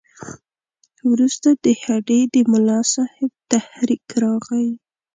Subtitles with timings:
[1.11, 4.69] وروسته د هډې د ملاصاحب تحریک راغی.